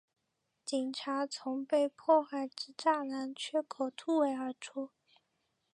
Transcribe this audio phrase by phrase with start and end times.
[0.65, 4.89] 警察从被破坏之栅栏缺口突围而出